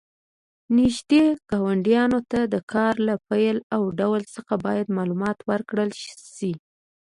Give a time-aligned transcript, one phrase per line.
[0.77, 5.91] نږدې ګاونډیانو ته د کار له پیل او ډول څخه باید معلومات ورکړل
[6.35, 6.53] شي.